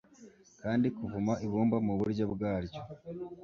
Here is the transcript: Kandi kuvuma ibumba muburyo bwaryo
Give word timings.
Kandi 0.61 0.87
kuvuma 0.97 1.33
ibumba 1.45 1.77
muburyo 1.85 2.25
bwaryo 2.33 2.81